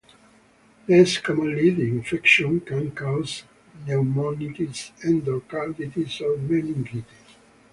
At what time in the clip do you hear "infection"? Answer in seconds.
1.83-2.59